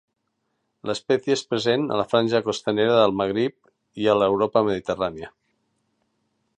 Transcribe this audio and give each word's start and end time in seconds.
L'espècie 0.89 1.35
és 1.39 1.43
present 1.51 1.83
a 1.87 1.99
la 2.01 2.07
franja 2.13 2.41
costanera 2.49 2.97
del 3.03 3.15
Magrib 3.21 4.05
i 4.05 4.11
a 4.15 4.17
l'Europa 4.23 4.67
mediterrània. 4.71 5.35